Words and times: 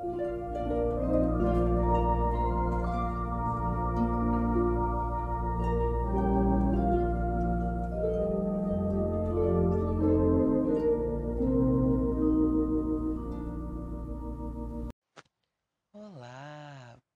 Olá, 0.00 0.08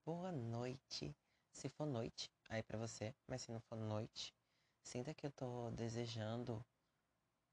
boa 0.04 0.30
noite. 0.30 1.16
Se 1.52 1.70
for 1.70 1.86
noite, 1.86 2.30
aí 2.50 2.62
pra 2.62 2.76
você, 2.76 3.14
mas 3.26 3.40
se 3.40 3.50
não 3.50 3.60
for 3.60 3.76
noite, 3.76 4.34
sinta 4.82 5.14
que 5.14 5.24
eu 5.24 5.30
tô 5.30 5.70
desejando 5.70 6.62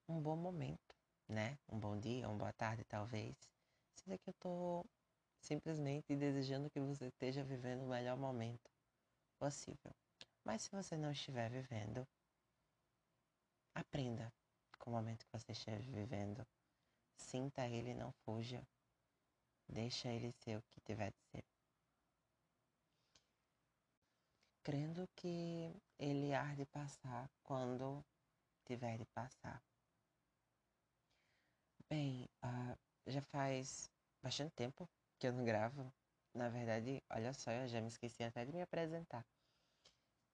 um 0.09 0.21
bom 0.21 0.35
momento, 0.35 0.93
né? 1.25 1.57
Um 1.69 1.79
bom 1.79 1.97
dia, 1.97 2.27
uma 2.27 2.37
boa 2.37 2.51
tarde, 2.51 2.83
talvez. 2.83 3.33
Sinta 3.95 4.17
que 4.17 4.29
eu 4.29 4.33
tô 4.33 4.85
simplesmente 5.41 6.15
desejando 6.15 6.69
que 6.69 6.79
você 6.79 7.07
esteja 7.07 7.43
vivendo 7.43 7.83
o 7.83 7.89
melhor 7.89 8.15
momento 8.17 8.69
possível. 9.37 9.93
Mas 10.43 10.61
se 10.63 10.71
você 10.71 10.95
não 10.95 11.11
estiver 11.11 11.49
vivendo, 11.49 12.07
aprenda 13.73 14.31
com 14.77 14.91
o 14.91 14.93
momento 14.93 15.25
que 15.25 15.31
você 15.31 15.51
esteja 15.51 15.91
vivendo. 15.91 16.45
Sinta 17.15 17.67
ele 17.67 17.93
não 17.93 18.11
fuja. 18.23 18.65
Deixa 19.67 20.09
ele 20.09 20.31
ser 20.31 20.57
o 20.57 20.63
que 20.63 20.79
tiver 20.81 21.11
de 21.11 21.19
ser. 21.31 21.43
Crendo 24.63 25.07
que 25.15 25.75
ele 25.97 26.33
há 26.33 26.53
de 26.53 26.65
passar 26.65 27.29
quando 27.43 28.05
tiver 28.65 28.97
de 28.97 29.05
passar. 29.05 29.63
Bem, 31.89 32.29
uh, 32.43 32.77
já 33.07 33.21
faz 33.21 33.89
bastante 34.21 34.53
tempo 34.53 34.87
que 35.21 35.27
eu 35.27 35.33
não 35.33 35.45
gravo. 35.45 35.93
Na 36.33 36.49
verdade, 36.49 36.99
olha 37.11 37.31
só, 37.31 37.51
eu 37.51 37.67
já 37.67 37.79
me 37.79 37.89
esqueci 37.89 38.23
até 38.23 38.43
de 38.43 38.51
me 38.51 38.63
apresentar. 38.63 39.23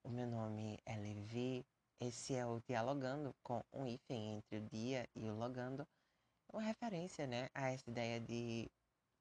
O 0.02 0.10
meu 0.10 0.26
nome 0.26 0.80
é 0.86 0.96
Levi. 0.96 1.66
Esse 2.00 2.36
é 2.36 2.46
o 2.46 2.62
Dialogando 2.62 3.36
com 3.44 3.62
um 3.74 3.86
hífen 3.86 4.38
entre 4.38 4.60
o 4.60 4.70
dia 4.70 5.06
e 5.14 5.30
o 5.30 5.36
logando. 5.36 5.86
Uma 6.54 6.62
referência, 6.62 7.28
né, 7.28 7.50
a 7.54 7.70
essa 7.70 7.90
ideia 7.90 8.22
de 8.22 8.72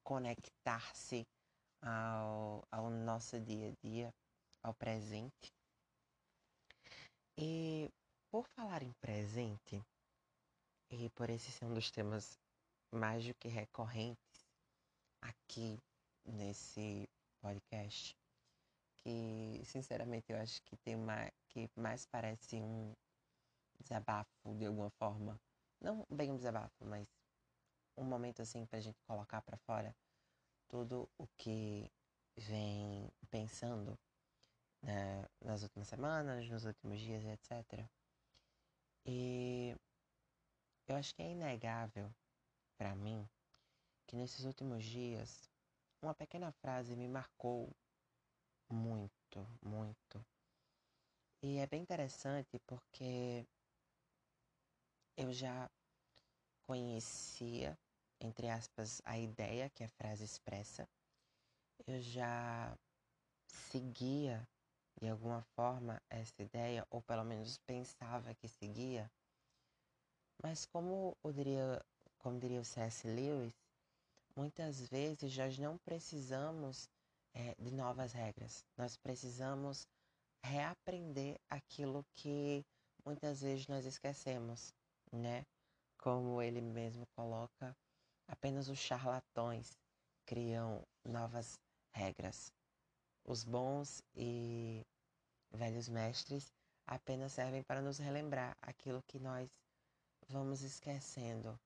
conectar-se 0.04 1.26
ao, 1.82 2.62
ao 2.70 2.88
nosso 2.88 3.40
dia 3.40 3.70
a 3.70 3.74
dia, 3.84 4.14
ao 4.62 4.72
presente. 4.72 5.52
E 7.36 7.90
por 8.30 8.46
falar 8.50 8.84
em 8.84 8.92
presente, 9.00 9.82
e 10.90 11.10
por 11.10 11.28
esse 11.28 11.50
ser 11.50 11.64
um 11.64 11.74
dos 11.74 11.90
temas 11.90 12.38
mais 12.92 13.26
do 13.26 13.34
que 13.34 13.48
recorrentes 13.48 14.25
aqui 15.20 15.78
nesse 16.24 17.08
podcast, 17.40 18.16
que 18.96 19.62
sinceramente 19.64 20.32
eu 20.32 20.38
acho 20.38 20.62
que 20.62 20.76
tem 20.76 20.94
uma 20.96 21.30
que 21.48 21.70
mais 21.76 22.06
parece 22.06 22.56
um 22.56 22.94
desabafo 23.80 24.54
de 24.56 24.66
alguma 24.66 24.90
forma, 24.90 25.40
não 25.80 26.06
bem 26.10 26.32
um 26.32 26.36
desabafo, 26.36 26.84
mas 26.84 27.08
um 27.96 28.04
momento 28.04 28.42
assim 28.42 28.66
pra 28.66 28.80
gente 28.80 29.00
colocar 29.04 29.40
para 29.42 29.56
fora 29.58 29.94
tudo 30.68 31.08
o 31.16 31.26
que 31.36 31.90
vem 32.36 33.10
pensando 33.30 33.98
né, 34.82 35.26
nas 35.40 35.62
últimas 35.62 35.88
semanas, 35.88 36.48
nos 36.48 36.64
últimos 36.64 37.00
dias, 37.00 37.24
etc. 37.24 37.88
E 39.04 39.76
eu 40.86 40.96
acho 40.96 41.14
que 41.14 41.22
é 41.22 41.30
inegável 41.30 42.12
para 42.76 42.94
mim 42.94 43.28
que 44.06 44.16
nesses 44.16 44.44
últimos 44.44 44.84
dias 44.84 45.50
uma 46.02 46.14
pequena 46.14 46.52
frase 46.52 46.94
me 46.96 47.08
marcou 47.08 47.70
muito, 48.70 49.46
muito. 49.62 50.24
E 51.42 51.58
é 51.58 51.66
bem 51.66 51.82
interessante 51.82 52.58
porque 52.66 53.46
eu 55.16 55.32
já 55.32 55.70
conhecia 56.66 57.78
entre 58.20 58.48
aspas, 58.48 59.02
a 59.04 59.18
ideia 59.18 59.70
que 59.70 59.84
a 59.84 59.88
frase 59.88 60.24
expressa, 60.24 60.88
eu 61.86 62.00
já 62.00 62.76
seguia 63.46 64.48
de 65.00 65.08
alguma 65.08 65.42
forma 65.42 66.00
essa 66.08 66.42
ideia, 66.42 66.86
ou 66.90 67.02
pelo 67.02 67.24
menos 67.24 67.58
pensava 67.58 68.34
que 68.34 68.48
seguia, 68.48 69.10
mas 70.42 70.64
como, 70.66 71.16
diria, 71.34 71.84
como 72.18 72.40
diria 72.40 72.60
o 72.60 72.64
C.S. 72.64 73.06
Lewis, 73.06 73.54
muitas 74.36 74.86
vezes 74.88 75.36
nós 75.36 75.58
não 75.58 75.78
precisamos 75.78 76.88
é, 77.34 77.54
de 77.58 77.72
novas 77.72 78.12
regras, 78.12 78.64
nós 78.76 78.96
precisamos 78.96 79.88
reaprender 80.44 81.40
aquilo 81.48 82.04
que 82.14 82.64
muitas 83.04 83.40
vezes 83.40 83.66
nós 83.66 83.84
esquecemos, 83.84 84.72
né? 85.12 85.44
Como 85.98 86.40
ele 86.40 86.60
mesmo 86.60 87.06
coloca, 87.16 87.74
Apenas 88.28 88.68
os 88.68 88.78
charlatões 88.78 89.78
criam 90.24 90.84
novas 91.04 91.60
regras. 91.92 92.52
Os 93.24 93.44
bons 93.44 94.02
e 94.16 94.84
velhos 95.52 95.88
mestres 95.88 96.52
apenas 96.86 97.32
servem 97.32 97.62
para 97.62 97.80
nos 97.80 97.98
relembrar 97.98 98.56
aquilo 98.60 99.02
que 99.06 99.20
nós 99.20 99.48
vamos 100.28 100.62
esquecendo 100.62 101.58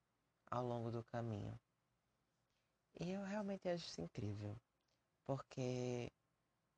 ao 0.51 0.67
longo 0.67 0.91
do 0.91 1.03
caminho. 1.03 1.59
E 2.99 3.11
eu 3.11 3.23
realmente 3.23 3.69
acho 3.69 3.87
isso 3.87 4.01
incrível, 4.01 4.57
porque 5.25 6.11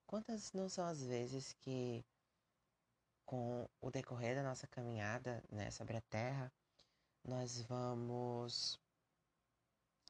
quantas 0.06 0.52
não 0.52 0.68
são 0.68 0.86
as 0.86 1.02
vezes 1.02 1.52
que, 1.54 2.04
com 3.24 3.66
o 3.80 3.90
decorrer 3.90 4.34
da 4.34 4.42
nossa 4.42 4.66
caminhada 4.66 5.42
né, 5.50 5.70
sobre 5.70 5.96
a 5.96 6.02
Terra, 6.02 6.52
nós 7.24 7.62
vamos 7.62 8.78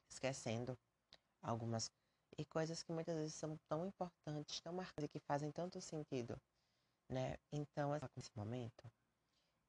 esquecendo 0.09 0.77
algumas 1.41 1.89
e 2.37 2.45
coisas 2.45 2.81
que 2.81 2.91
muitas 2.91 3.15
vezes 3.15 3.35
são 3.35 3.57
tão 3.69 3.85
importantes, 3.85 4.59
tão 4.61 4.73
marcantes 4.73 5.05
e 5.05 5.07
que 5.07 5.19
fazem 5.19 5.51
tanto 5.51 5.79
sentido, 5.79 6.35
né? 7.09 7.37
Então, 7.51 7.91
nesse 8.15 8.35
momento, 8.35 8.91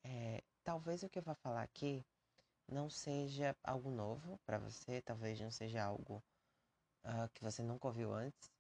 é, 0.03 0.43
talvez 0.63 1.03
o 1.03 1.09
que 1.09 1.19
eu 1.19 1.23
vou 1.23 1.35
falar 1.35 1.63
aqui 1.63 2.03
não 2.69 2.89
seja 2.89 3.57
algo 3.63 3.91
novo 3.91 4.39
para 4.45 4.59
você, 4.59 5.03
talvez 5.03 5.41
não 5.41 5.51
seja 5.51 5.83
algo 5.85 6.23
uh, 7.05 7.29
que 7.35 7.43
você 7.43 7.63
nunca 7.63 7.87
ouviu 7.87 8.13
antes, 8.13 8.51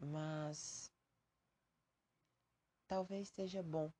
mas 0.00 0.90
talvez 2.86 3.28
seja 3.28 3.62
bom 3.62 3.92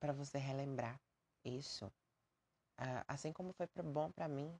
para 0.00 0.12
você 0.12 0.38
relembrar 0.38 1.00
isso, 1.44 1.86
uh, 1.86 3.04
assim 3.06 3.32
como 3.32 3.52
foi 3.52 3.68
bom 3.82 4.10
para 4.10 4.28
mim 4.28 4.58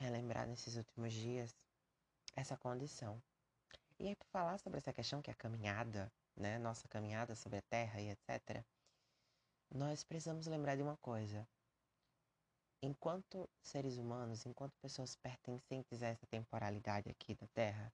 relembrar 0.00 0.46
nesses 0.46 0.76
últimos 0.76 1.12
dias 1.12 1.54
essa 2.34 2.56
condição. 2.56 3.22
E 3.98 4.08
aí, 4.08 4.16
para 4.16 4.28
falar 4.28 4.58
sobre 4.58 4.78
essa 4.78 4.92
questão 4.92 5.22
que 5.22 5.30
é 5.30 5.32
a 5.32 5.36
caminhada, 5.36 6.12
né, 6.36 6.58
nossa 6.58 6.88
caminhada 6.88 7.34
sobre 7.36 7.58
a 7.58 7.62
Terra 7.62 8.00
e 8.00 8.10
etc., 8.10 8.64
nós 9.70 10.02
precisamos 10.04 10.46
lembrar 10.46 10.76
de 10.76 10.82
uma 10.82 10.96
coisa. 10.96 11.48
Enquanto 12.84 13.48
seres 13.62 13.96
humanos, 13.96 14.44
enquanto 14.44 14.76
pessoas 14.78 15.14
pertencentes 15.14 16.02
a 16.02 16.08
essa 16.08 16.26
temporalidade 16.26 17.08
aqui 17.08 17.32
da 17.32 17.46
Terra, 17.54 17.92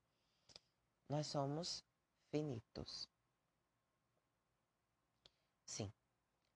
nós 1.06 1.26
somos 1.26 1.84
finitos. 2.30 3.06
Sim, 5.66 5.92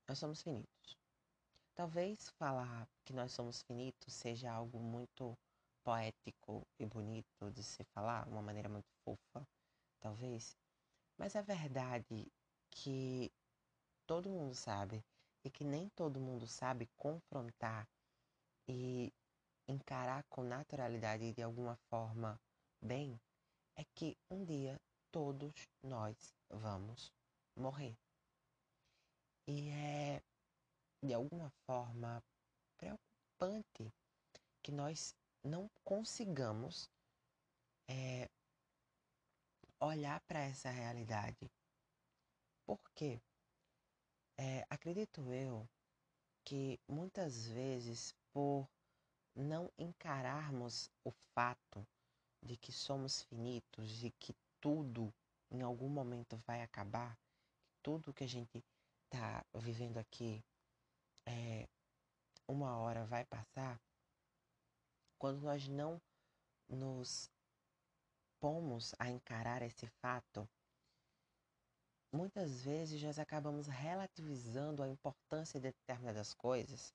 nós 0.09 0.19
somos 0.19 0.43
finitos. 0.43 0.97
Talvez 1.75 2.31
falar 2.31 2.88
que 3.04 3.12
nós 3.12 3.32
somos 3.32 3.62
finitos 3.62 4.15
seja 4.15 4.50
algo 4.50 4.78
muito 4.78 5.37
poético 5.84 6.66
e 6.78 6.87
bonito 6.87 7.50
de 7.50 7.62
se 7.62 7.84
falar, 7.84 8.26
uma 8.28 8.41
maneira 8.41 8.69
muito 8.69 8.88
fofa, 9.05 9.46
talvez. 10.00 10.56
Mas 11.19 11.35
é 11.35 11.43
verdade 11.43 12.32
que 12.70 13.31
todo 14.06 14.31
mundo 14.31 14.55
sabe 14.55 15.05
e 15.44 15.50
que 15.50 15.64
nem 15.64 15.90
todo 15.90 16.19
mundo 16.19 16.46
sabe 16.46 16.88
confrontar 16.96 17.87
e 18.69 19.12
encarar 19.69 20.25
com 20.25 20.43
naturalidade 20.43 21.25
e 21.25 21.32
de 21.32 21.43
alguma 21.43 21.76
forma 21.88 22.41
bem, 22.81 23.20
é 23.76 23.85
que 23.94 24.17
um 24.31 24.44
dia 24.44 24.81
todos 25.11 25.69
nós 25.82 26.35
vamos 26.50 27.12
morrer. 27.56 27.97
E 29.47 29.69
é 29.70 30.23
de 31.03 31.12
alguma 31.12 31.50
forma 31.67 32.23
preocupante 32.76 33.93
que 34.62 34.70
nós 34.70 35.14
não 35.44 35.69
consigamos 35.82 36.88
é, 37.88 38.29
olhar 39.81 40.20
para 40.20 40.41
essa 40.41 40.70
realidade. 40.70 41.50
Por 42.64 42.81
quê? 42.94 43.20
É, 44.38 44.64
acredito 44.70 45.32
eu 45.32 45.69
que 46.44 46.81
muitas 46.88 47.49
vezes, 47.49 48.14
por 48.32 48.69
não 49.34 49.70
encararmos 49.79 50.90
o 51.05 51.11
fato 51.34 51.87
de 52.43 52.56
que 52.56 52.73
somos 52.73 53.23
finitos 53.23 54.02
e 54.02 54.11
que 54.11 54.34
tudo 54.61 55.12
em 55.50 55.62
algum 55.62 55.88
momento 55.88 56.37
vai 56.38 56.62
acabar, 56.62 57.19
tudo 57.82 58.12
que 58.12 58.25
a 58.25 58.29
gente 58.29 58.62
está 59.05 59.44
vivendo 59.55 59.99
aqui 59.99 60.43
é, 61.26 61.69
uma 62.49 62.76
hora 62.79 63.05
vai 63.05 63.25
passar, 63.25 63.81
quando 65.19 65.43
nós 65.43 65.69
não 65.69 66.00
nos 66.69 67.31
pomos 68.40 68.94
a 68.99 69.08
encarar 69.08 69.62
esse 69.62 69.87
fato, 69.87 70.49
muitas 72.12 72.62
vezes 72.62 73.02
nós 73.02 73.19
acabamos 73.19 73.69
relativizando 73.69 74.82
a 74.82 74.88
importância 74.88 75.61
de 75.61 75.69
determinadas 75.69 76.35
coisas 76.35 76.93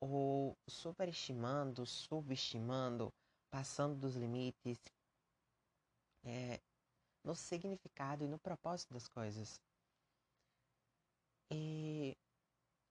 ou 0.00 0.56
superestimando, 0.68 1.84
subestimando, 1.86 3.12
passando 3.50 3.96
dos 3.96 4.14
limites 4.14 4.78
é, 6.24 6.60
no 7.24 7.34
significado 7.34 8.24
e 8.24 8.28
no 8.28 8.38
propósito 8.38 8.92
das 8.92 9.08
coisas. 9.08 9.60
E 11.50 12.16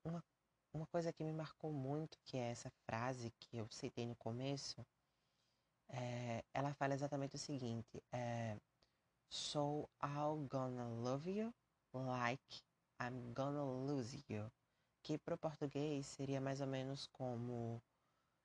uma, 0.03 0.23
uma 0.73 0.87
coisa 0.87 1.13
que 1.13 1.23
me 1.23 1.31
marcou 1.31 1.71
muito, 1.71 2.17
que 2.25 2.37
é 2.37 2.49
essa 2.51 2.71
frase 2.85 3.31
que 3.39 3.57
eu 3.57 3.67
citei 3.69 4.05
no 4.05 4.15
começo, 4.15 4.85
é, 5.89 6.43
ela 6.53 6.73
fala 6.73 6.93
exatamente 6.93 7.35
o 7.35 7.39
seguinte: 7.39 8.01
é, 8.11 8.57
So 9.29 9.89
I'm 10.01 10.47
gonna 10.47 10.87
love 10.87 11.29
you 11.29 11.53
like 11.93 12.63
I'm 12.99 13.33
gonna 13.33 13.63
lose 13.63 14.23
you. 14.29 14.51
Que 15.07 15.17
para 15.17 15.35
o 15.35 15.37
português 15.37 16.05
seria 16.05 16.41
mais 16.41 16.59
ou 16.59 16.67
menos 16.67 17.07
como 17.13 17.81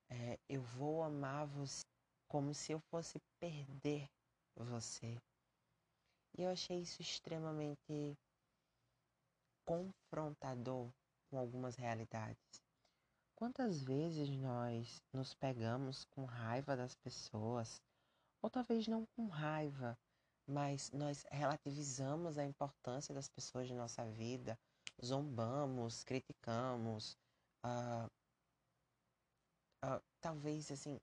é, 0.09 0.38
Eu 0.49 0.62
vou 0.62 1.03
amar 1.03 1.44
você 1.44 1.85
como 2.29 2.55
se 2.55 2.70
eu 2.70 2.79
fosse 2.79 3.19
perder 3.41 4.09
você. 4.55 5.20
E 6.38 6.43
eu 6.44 6.50
achei 6.50 6.79
isso 6.79 7.03
extremamente 7.03 8.17
confrontador 9.67 10.88
com 11.29 11.37
algumas 11.37 11.75
realidades. 11.75 12.62
Quantas 13.35 13.82
vezes 13.82 14.31
nós 14.31 15.03
nos 15.12 15.35
pegamos 15.35 16.05
com 16.05 16.25
raiva 16.25 16.76
das 16.76 16.94
pessoas, 16.94 17.82
ou 18.41 18.49
talvez 18.49 18.87
não 18.87 19.05
com 19.17 19.26
raiva, 19.26 19.99
mas 20.47 20.93
nós 20.93 21.26
relativizamos 21.29 22.38
a 22.38 22.44
importância 22.44 23.12
das 23.12 23.29
pessoas 23.29 23.67
de 23.67 23.75
nossa 23.75 24.06
vida, 24.06 24.56
zombamos, 25.04 26.04
criticamos, 26.04 27.16
uh, 27.64 28.06
uh, 29.84 30.02
talvez 30.20 30.70
assim 30.70 30.98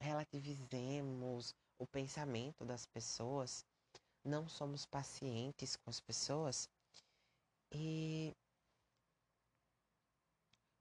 relativizemos 0.00 1.54
o 1.78 1.86
pensamento 1.86 2.64
das 2.64 2.86
pessoas, 2.86 3.64
não 4.24 4.48
somos 4.48 4.86
pacientes 4.86 5.76
com 5.76 5.90
as 5.90 6.00
pessoas. 6.00 6.68
E 7.72 8.34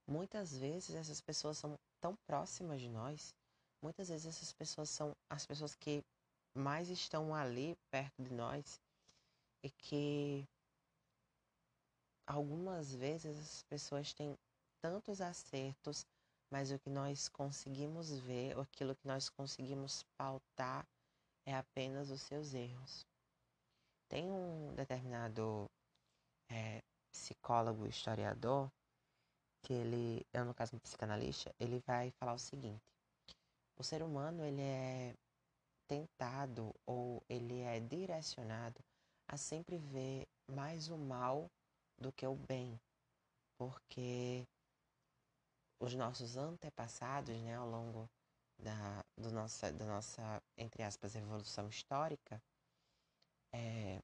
muitas 0.07 0.57
vezes 0.57 0.95
essas 0.95 1.21
pessoas 1.21 1.57
são 1.57 1.77
tão 2.01 2.15
próximas 2.25 2.81
de 2.81 2.89
nós, 2.89 3.33
muitas 3.81 4.09
vezes 4.09 4.25
essas 4.25 4.53
pessoas 4.53 4.89
são 4.89 5.15
as 5.29 5.45
pessoas 5.45 5.75
que 5.75 6.03
mais 6.55 6.89
estão 6.89 7.33
ali 7.33 7.77
perto 7.91 8.23
de 8.23 8.33
nós 8.33 8.81
e 9.63 9.69
que 9.69 10.47
algumas 12.29 12.93
vezes 12.93 13.37
as 13.39 13.63
pessoas 13.63 14.13
têm 14.13 14.37
tantos 14.81 15.19
acertos, 15.19 16.05
mas 16.51 16.71
o 16.71 16.79
que 16.79 16.89
nós 16.89 17.27
conseguimos 17.27 18.11
ver, 18.19 18.57
aquilo 18.57 18.95
que 18.95 19.07
nós 19.07 19.29
conseguimos 19.29 20.03
pautar 20.15 20.87
é 21.45 21.55
apenas 21.55 22.11
os 22.11 22.21
seus 22.21 22.53
erros. 22.53 23.05
Tem 24.07 24.29
um 24.29 24.73
determinado 24.75 25.69
é, 26.51 26.81
psicólogo, 27.11 27.87
historiador, 27.87 28.71
que 29.63 29.73
ele, 29.73 30.25
eu 30.31 30.45
no 30.45 30.53
caso 30.53 30.75
um 30.75 30.79
psicanalista, 30.79 31.53
ele 31.59 31.79
vai 31.79 32.11
falar 32.11 32.33
o 32.33 32.39
seguinte: 32.39 32.81
o 33.77 33.83
ser 33.83 34.03
humano 34.03 34.43
ele 34.43 34.61
é 34.61 35.15
tentado 35.87 36.73
ou 36.85 37.23
ele 37.27 37.61
é 37.61 37.79
direcionado 37.79 38.79
a 39.27 39.35
sempre 39.35 39.77
ver 39.77 40.27
mais 40.47 40.89
o 40.89 40.97
mal 40.97 41.49
do 41.99 42.11
que 42.11 42.25
o 42.25 42.35
bem, 42.35 42.79
porque 43.57 44.47
os 45.81 45.93
nossos 45.95 46.37
antepassados, 46.37 47.35
né, 47.41 47.55
ao 47.55 47.69
longo 47.69 48.09
da, 48.57 49.03
do 49.17 49.31
nossa, 49.31 49.71
da 49.71 49.85
nossa, 49.85 50.41
entre 50.57 50.83
aspas, 50.83 51.15
evolução 51.15 51.67
histórica, 51.69 52.41
é, 53.53 53.99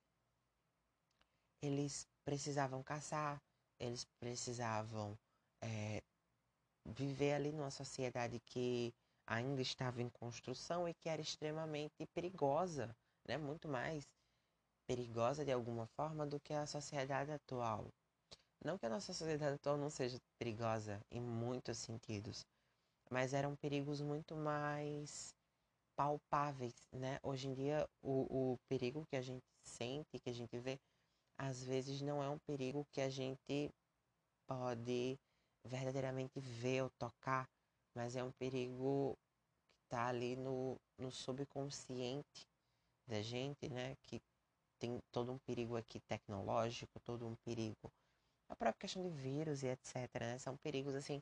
eles 1.62 2.08
precisavam 2.24 2.84
caçar, 2.84 3.42
eles 3.80 4.06
precisavam 4.20 5.18
é, 5.62 6.02
viver 6.86 7.34
ali 7.34 7.52
numa 7.52 7.72
sociedade 7.72 8.40
que 8.40 8.94
ainda 9.28 9.62
estava 9.62 10.02
em 10.02 10.10
construção 10.10 10.88
e 10.88 10.94
que 10.94 11.10
era 11.10 11.22
extremamente 11.22 12.06
perigosa, 12.14 12.96
né? 13.28 13.38
muito 13.38 13.68
mais 13.68 14.04
perigosa 14.88 15.44
de 15.44 15.52
alguma 15.52 15.88
forma 15.88 16.26
do 16.26 16.40
que 16.40 16.54
a 16.54 16.66
sociedade 16.66 17.32
atual. 17.32 17.88
Não 18.64 18.78
que 18.78 18.86
a 18.86 18.90
nossa 18.90 19.14
sociedade 19.14 19.56
atual 19.56 19.78
não 19.78 19.90
seja 19.90 20.20
perigosa 20.40 21.00
em 21.12 21.22
muitos 21.22 21.78
sentidos, 21.78 22.46
mas 23.10 23.34
eram 23.34 23.56
perigos 23.56 24.02
muito 24.02 24.36
mais 24.36 25.36
palpáveis, 25.96 26.74
né? 26.92 27.20
Hoje 27.24 27.48
em 27.48 27.54
dia, 27.54 27.88
o, 28.02 28.54
o 28.54 28.58
perigo 28.68 29.06
que 29.06 29.16
a 29.16 29.22
gente 29.22 29.46
sente, 29.64 30.20
que 30.20 30.30
a 30.30 30.34
gente 30.34 30.58
vê, 30.58 30.80
às 31.38 31.64
vezes 31.64 32.02
não 32.02 32.24
é 32.24 32.30
um 32.30 32.40
perigo 32.40 32.86
que 32.92 33.02
a 33.02 33.10
gente 33.10 33.72
pode 34.48 35.18
verdadeiramente 35.64 36.40
ver 36.40 36.84
ou 36.84 36.90
tocar, 37.00 37.48
mas 37.96 38.16
é 38.16 38.24
um 38.24 38.32
perigo 38.32 39.18
que 39.78 39.84
está 39.86 40.08
ali 40.08 40.36
no, 40.36 40.78
no 40.98 41.12
subconsciente 41.12 42.48
da 43.08 43.22
gente, 43.22 43.70
né? 43.70 43.96
Que 44.04 44.22
tem 44.80 45.00
todo 45.12 45.32
um 45.32 45.38
perigo 45.40 45.76
aqui 45.78 46.00
tecnológico, 46.02 47.00
todo 47.02 47.28
um 47.28 47.36
perigo. 47.38 47.92
A 48.50 48.56
própria 48.56 48.82
questão 48.82 49.02
de 49.04 49.10
vírus 49.10 49.64
e 49.64 49.68
etc. 49.68 49.96
Né? 50.20 50.38
São 50.38 50.56
perigos 50.58 50.94
assim, 50.96 51.22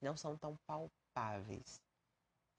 não 0.00 0.16
são 0.16 0.36
tão 0.38 0.56
palpáveis. 0.66 1.80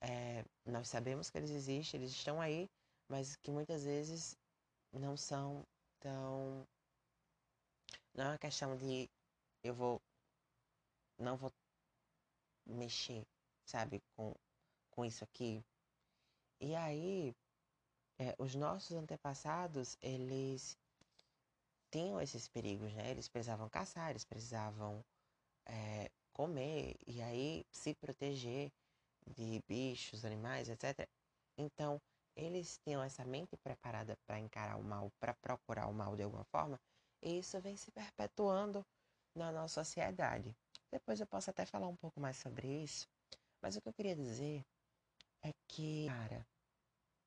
É, 0.01 0.43
nós 0.65 0.89
sabemos 0.89 1.29
que 1.29 1.37
eles 1.37 1.49
existem, 1.51 1.99
eles 1.99 2.11
estão 2.11 2.41
aí, 2.41 2.69
mas 3.09 3.35
que 3.37 3.51
muitas 3.51 3.83
vezes 3.85 4.37
não 4.91 5.15
são 5.17 5.63
tão. 5.99 6.67
Não 8.13 8.25
é 8.25 8.27
uma 8.29 8.37
questão 8.37 8.75
de 8.75 9.09
eu 9.63 9.73
vou. 9.73 10.01
Não 11.17 11.37
vou 11.37 11.51
mexer, 12.65 13.25
sabe, 13.65 14.01
com, 14.15 14.33
com 14.91 15.05
isso 15.05 15.23
aqui. 15.23 15.63
E 16.59 16.75
aí, 16.75 17.33
é, 18.19 18.35
os 18.37 18.55
nossos 18.55 18.95
antepassados, 18.95 19.97
eles 20.01 20.77
tinham 21.91 22.19
esses 22.19 22.47
perigos, 22.47 22.93
né? 22.93 23.11
Eles 23.11 23.27
precisavam 23.27 23.69
caçar, 23.69 24.09
eles 24.09 24.25
precisavam 24.25 25.03
é, 25.65 26.09
comer 26.33 26.95
e 27.05 27.21
aí 27.21 27.65
se 27.71 27.93
proteger 27.95 28.71
de 29.35 29.61
bichos, 29.67 30.25
animais, 30.25 30.69
etc. 30.69 31.07
Então, 31.57 32.01
eles 32.35 32.79
tinham 32.83 33.01
essa 33.03 33.23
mente 33.23 33.55
preparada 33.57 34.17
para 34.25 34.39
encarar 34.39 34.77
o 34.77 34.83
mal, 34.83 35.11
para 35.19 35.33
procurar 35.35 35.87
o 35.87 35.93
mal 35.93 36.15
de 36.15 36.23
alguma 36.23 36.43
forma, 36.45 36.79
e 37.21 37.39
isso 37.39 37.59
vem 37.61 37.77
se 37.77 37.91
perpetuando 37.91 38.83
na 39.35 39.51
nossa 39.51 39.83
sociedade. 39.83 40.53
Depois 40.91 41.19
eu 41.19 41.27
posso 41.27 41.49
até 41.49 41.65
falar 41.65 41.87
um 41.87 41.95
pouco 41.95 42.19
mais 42.19 42.37
sobre 42.37 42.67
isso, 42.83 43.07
mas 43.61 43.75
o 43.75 43.81
que 43.81 43.89
eu 43.89 43.93
queria 43.93 44.15
dizer 44.15 44.65
é 45.43 45.51
que, 45.67 46.07
cara, 46.07 46.45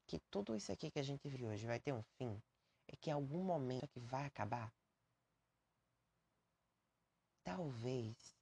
que 0.07 0.19
tudo 0.31 0.55
isso 0.57 0.71
aqui 0.73 0.91
que 0.91 0.99
a 0.99 1.03
gente 1.03 1.29
viu 1.29 1.49
hoje 1.49 1.67
vai 1.67 1.81
ter 1.81 1.93
um 1.93 2.03
fim, 2.17 2.41
é 2.89 2.97
que 2.97 3.11
em 3.11 3.13
algum 3.13 3.43
momento 3.43 3.89
que 3.89 4.01
vai 4.01 4.25
acabar. 4.25 4.73
Talvez 7.43 8.37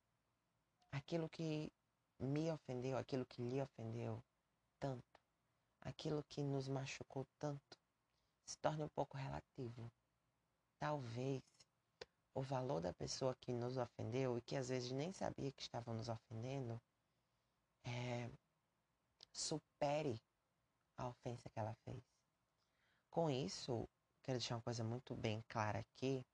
aquilo 0.92 1.28
que 1.28 1.73
me 2.18 2.50
ofendeu, 2.50 2.97
aquilo 2.97 3.26
que 3.26 3.42
lhe 3.42 3.61
ofendeu 3.61 4.23
tanto, 4.78 5.21
aquilo 5.80 6.23
que 6.25 6.42
nos 6.42 6.68
machucou 6.68 7.26
tanto, 7.38 7.78
se 8.44 8.59
torne 8.59 8.83
um 8.83 8.88
pouco 8.88 9.16
relativo. 9.16 9.90
Talvez 10.78 11.42
o 12.35 12.42
valor 12.42 12.80
da 12.80 12.92
pessoa 12.92 13.35
que 13.37 13.52
nos 13.52 13.76
ofendeu 13.76 14.37
e 14.37 14.42
que 14.42 14.56
às 14.56 14.68
vezes 14.68 14.90
nem 14.90 15.12
sabia 15.12 15.52
que 15.52 15.62
estava 15.62 15.92
nos 15.92 16.09
ofendendo 16.09 16.80
é, 17.85 18.28
supere 19.33 20.21
a 20.96 21.08
ofensa 21.08 21.48
que 21.50 21.58
ela 21.58 21.74
fez. 21.84 22.02
Com 23.10 23.30
isso, 23.30 23.88
quero 24.22 24.38
deixar 24.38 24.56
uma 24.56 24.62
coisa 24.62 24.82
muito 24.82 25.14
bem 25.14 25.42
clara 25.48 25.78
aqui. 25.78 26.24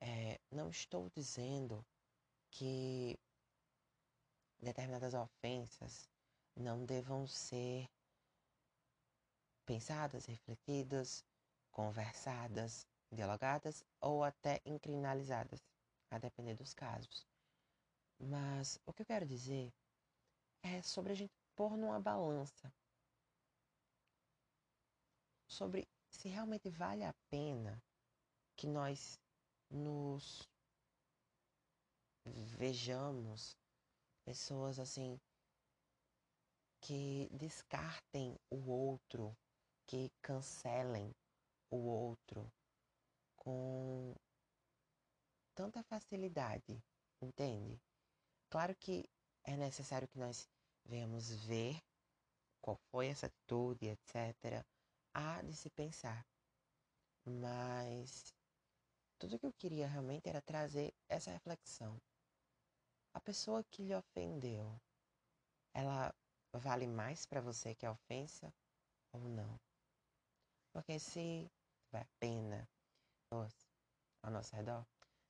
É, 0.00 0.40
não 0.50 0.70
estou 0.70 1.10
dizendo 1.10 1.84
que 2.50 3.18
determinadas 4.60 5.14
ofensas 5.14 6.08
não 6.56 6.84
devam 6.84 7.26
ser 7.26 7.88
pensadas, 9.66 10.24
refletidas, 10.26 11.24
conversadas, 11.70 12.86
dialogadas 13.12 13.84
ou 14.00 14.24
até 14.24 14.60
incrinalizadas, 14.64 15.62
a 16.10 16.18
depender 16.18 16.54
dos 16.54 16.74
casos. 16.74 17.26
Mas 18.18 18.80
o 18.86 18.92
que 18.92 19.02
eu 19.02 19.06
quero 19.06 19.26
dizer 19.26 19.72
é 20.62 20.82
sobre 20.82 21.12
a 21.12 21.14
gente 21.14 21.32
pôr 21.54 21.76
numa 21.76 22.00
balança 22.00 22.72
sobre 25.58 25.88
se 26.08 26.28
realmente 26.28 26.70
vale 26.70 27.02
a 27.04 27.12
pena 27.28 27.82
que 28.56 28.68
nós 28.68 29.20
nos 29.68 30.48
vejamos 32.56 33.56
pessoas 34.24 34.78
assim 34.78 35.20
que 36.80 37.28
descartem 37.32 38.38
o 38.48 38.70
outro, 38.70 39.36
que 39.84 40.12
cancelem 40.22 41.12
o 41.72 41.76
outro 41.76 42.52
com 43.36 44.14
tanta 45.56 45.82
facilidade, 45.82 46.80
entende? 47.20 47.82
Claro 48.48 48.76
que 48.76 49.10
é 49.42 49.56
necessário 49.56 50.06
que 50.06 50.18
nós 50.20 50.48
venhamos 50.84 51.30
ver 51.46 51.82
qual 52.62 52.76
foi 52.92 53.08
essa 53.08 53.26
atitude, 53.26 53.88
etc. 53.88 54.64
Há 55.20 55.42
de 55.42 55.52
se 55.52 55.68
pensar. 55.70 56.24
Mas 57.26 58.32
tudo 59.18 59.36
que 59.36 59.46
eu 59.46 59.52
queria 59.52 59.88
realmente 59.88 60.28
era 60.28 60.40
trazer 60.40 60.94
essa 61.08 61.32
reflexão. 61.32 62.00
A 63.12 63.20
pessoa 63.20 63.64
que 63.64 63.82
lhe 63.82 63.96
ofendeu, 63.96 64.80
ela 65.74 66.14
vale 66.54 66.86
mais 66.86 67.26
para 67.26 67.40
você 67.40 67.74
que 67.74 67.84
a 67.84 67.90
ofensa 67.90 68.54
ou 69.12 69.22
não? 69.22 69.58
Porque 70.72 71.00
se 71.00 71.50
vale 71.90 72.04
a 72.04 72.18
pena 72.20 72.68
ao 74.22 74.30
nosso 74.30 74.54
redor, 74.54 74.86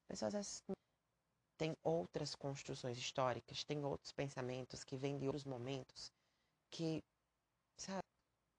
pessoas 0.06 0.34
assim, 0.34 0.74
têm 1.56 1.74
outras 1.82 2.34
construções 2.34 2.98
históricas, 2.98 3.64
têm 3.64 3.82
outros 3.86 4.12
pensamentos 4.12 4.84
que 4.84 4.98
vêm 4.98 5.18
de 5.18 5.24
outros 5.24 5.46
momentos 5.46 6.12
que, 6.70 7.02
sabe, 7.78 8.07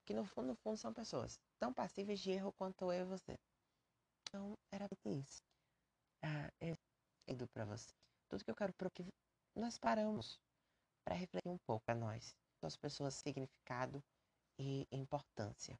que 0.09 0.13
no 0.15 0.25
fundo, 0.25 0.47
no 0.47 0.55
fundo 0.55 0.75
são 0.75 0.91
pessoas 0.91 1.37
tão 1.59 1.71
passíveis 1.71 2.19
de 2.19 2.31
erro 2.31 2.51
quanto 2.53 2.91
eu 2.91 3.03
e 3.03 3.05
você. 3.05 3.37
Então, 4.23 4.57
era 4.73 4.89
isso. 5.05 5.39
Ah, 6.23 6.49
eu 6.59 6.73
indo 7.27 7.47
para 7.49 7.63
você. 7.63 7.93
Tudo 8.27 8.43
que 8.43 8.49
eu 8.49 8.55
quero 8.55 8.73
para 8.73 8.89
que 8.89 9.05
nós 9.55 9.77
paramos 9.77 10.39
para 11.05 11.13
refletir 11.13 11.47
um 11.47 11.59
pouco 11.59 11.85
para 11.85 11.93
nós, 11.93 12.35
as 12.63 12.75
pessoas, 12.75 13.21
significado 13.23 14.03
e 14.59 14.87
importância. 14.91 15.77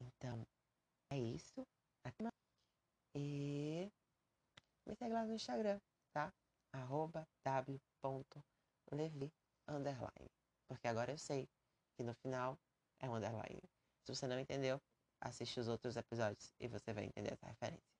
Então, 0.00 0.42
é 1.12 1.18
isso. 1.18 1.62
E 3.14 3.92
me 4.86 4.96
segue 4.96 5.12
lá 5.12 5.26
no 5.26 5.34
Instagram, 5.34 5.78
tá? 6.14 6.32
Arroba 6.72 7.28
w.levi 7.44 9.30
underline. 9.68 10.30
Porque 10.66 10.88
agora 10.88 11.12
eu 11.12 11.18
sei 11.18 11.46
que 11.96 12.02
no 12.02 12.14
final 12.14 12.58
é 13.00 13.08
um 13.08 13.14
underline. 13.14 13.62
Se 14.04 14.14
você 14.14 14.26
não 14.26 14.38
entendeu, 14.38 14.80
assiste 15.20 15.58
os 15.58 15.68
outros 15.68 15.96
episódios 15.96 16.54
e 16.60 16.68
você 16.68 16.92
vai 16.92 17.04
entender 17.04 17.32
essa 17.32 17.46
referência. 17.46 17.96